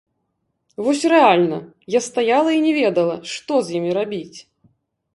Вось 0.85 1.03
рэальна, 1.13 1.59
я 1.97 2.03
стаяла 2.07 2.57
і 2.57 2.65
не 2.67 2.75
ведала, 2.81 3.15
што 3.37 3.53
з 3.69 3.81
імі 3.81 3.91
рабіць. 4.03 4.39